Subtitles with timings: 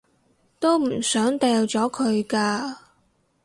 [0.59, 2.75] 都唔想掉咗佢㗎